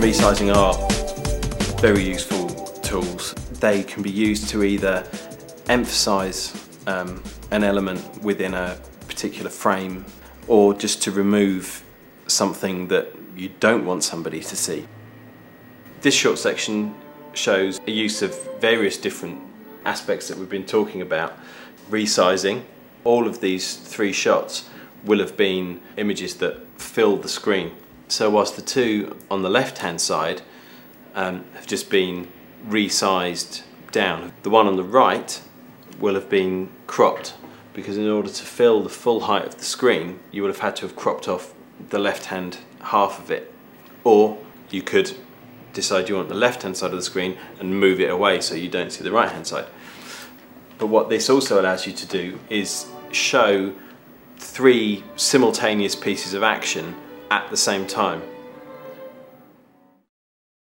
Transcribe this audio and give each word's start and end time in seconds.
resizing 0.00 0.52
are 0.52 0.74
very 1.80 2.02
useful 2.02 2.48
tools. 2.82 3.34
They 3.60 3.84
can 3.84 4.02
be 4.02 4.10
used 4.10 4.48
to 4.48 4.64
either 4.64 5.06
emphasize 5.68 6.68
um, 6.88 7.22
an 7.52 7.62
element 7.62 8.20
within 8.20 8.54
a 8.54 8.76
particular 9.06 9.48
frame 9.48 10.04
or 10.48 10.74
just 10.74 11.02
to 11.04 11.12
remove 11.12 11.84
something 12.26 12.88
that 12.88 13.14
you 13.36 13.50
don't 13.60 13.86
want 13.86 14.02
somebody 14.02 14.40
to 14.40 14.56
see. 14.56 14.88
This 16.00 16.14
short 16.14 16.38
section 16.38 16.92
shows 17.32 17.80
a 17.86 17.92
use 17.92 18.22
of 18.22 18.36
various 18.60 18.96
different 18.96 19.40
aspects 19.84 20.26
that 20.26 20.36
we've 20.36 20.50
been 20.50 20.66
talking 20.66 21.00
about. 21.00 21.38
Resizing, 21.88 22.64
all 23.04 23.28
of 23.28 23.40
these 23.40 23.76
three 23.76 24.12
shots 24.12 24.68
will 25.04 25.20
have 25.20 25.36
been 25.36 25.80
images 25.96 26.34
that 26.38 26.66
fill 26.76 27.16
the 27.16 27.28
screen. 27.28 27.70
So 28.10 28.28
whilst 28.28 28.56
the 28.56 28.62
two 28.62 29.16
on 29.30 29.42
the 29.42 29.48
left 29.48 29.78
hand 29.78 30.00
side 30.00 30.42
um, 31.14 31.44
have 31.54 31.68
just 31.68 31.88
been 31.88 32.26
resized 32.66 33.62
down, 33.92 34.32
the 34.42 34.50
one 34.50 34.66
on 34.66 34.74
the 34.74 34.82
right 34.82 35.40
will 36.00 36.14
have 36.14 36.28
been 36.28 36.70
cropped 36.88 37.34
because 37.72 37.96
in 37.96 38.08
order 38.08 38.28
to 38.28 38.42
fill 38.42 38.82
the 38.82 38.88
full 38.88 39.20
height 39.20 39.44
of 39.46 39.58
the 39.58 39.64
screen 39.64 40.18
you 40.32 40.42
would 40.42 40.48
have 40.48 40.58
had 40.58 40.74
to 40.74 40.82
have 40.82 40.96
cropped 40.96 41.28
off 41.28 41.54
the 41.90 42.00
left 42.00 42.26
hand 42.26 42.58
half 42.80 43.20
of 43.20 43.30
it 43.30 43.54
or 44.02 44.36
you 44.70 44.82
could 44.82 45.16
decide 45.72 46.08
you 46.08 46.16
want 46.16 46.28
the 46.28 46.34
left 46.34 46.64
hand 46.64 46.76
side 46.76 46.90
of 46.90 46.96
the 46.96 47.02
screen 47.02 47.38
and 47.60 47.78
move 47.78 48.00
it 48.00 48.10
away 48.10 48.40
so 48.40 48.56
you 48.56 48.68
don't 48.68 48.90
see 48.90 49.04
the 49.04 49.12
right 49.12 49.30
hand 49.30 49.46
side. 49.46 49.66
But 50.78 50.88
what 50.88 51.10
this 51.10 51.30
also 51.30 51.60
allows 51.60 51.86
you 51.86 51.92
to 51.92 52.06
do 52.06 52.40
is 52.48 52.86
show 53.12 53.72
three 54.36 55.04
simultaneous 55.14 55.94
pieces 55.94 56.34
of 56.34 56.42
action 56.42 56.96
at 57.30 57.48
the 57.50 57.56
same 57.56 57.86
time. 57.86 58.22